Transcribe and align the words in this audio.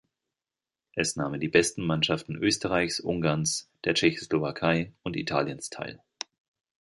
Es 0.95 1.15
nahmen 1.15 1.39
die 1.39 1.47
besten 1.47 1.85
Mannschaften 1.85 2.35
Österreichs, 2.35 2.99
Ungarns, 2.99 3.69
der 3.85 3.93
Tschechoslowakei 3.93 4.93
und 5.03 5.15
Italiens 5.15 5.69
teil. 5.69 6.01